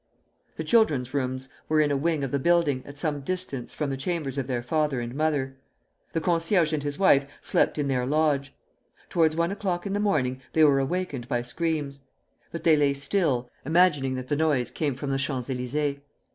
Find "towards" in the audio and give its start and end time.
9.09-9.35